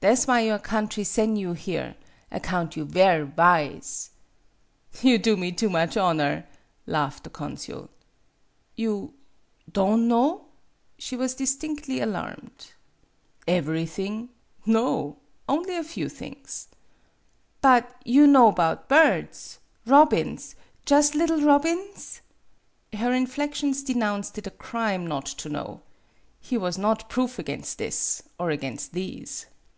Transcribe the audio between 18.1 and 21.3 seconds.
know 'bout birds robins jus'